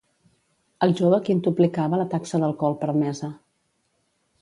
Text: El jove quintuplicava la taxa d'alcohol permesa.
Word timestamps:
El 0.85 0.95
jove 1.01 1.19
quintuplicava 1.27 2.01
la 2.01 2.09
taxa 2.17 2.43
d'alcohol 2.45 2.81
permesa. 2.83 3.33